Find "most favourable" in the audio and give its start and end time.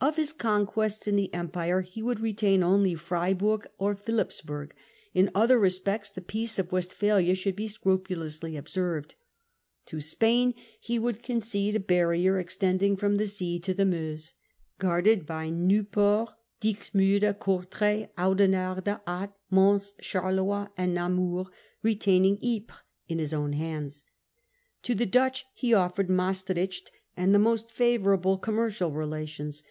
27.40-28.38